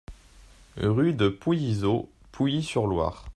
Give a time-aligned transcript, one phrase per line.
[0.77, 3.27] Rue de Pouillyzot, Pouilly-sur-Loire